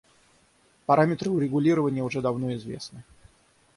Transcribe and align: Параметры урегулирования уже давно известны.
Параметры 0.87 1.29
урегулирования 1.29 2.01
уже 2.03 2.21
давно 2.21 2.51
известны. 2.55 3.03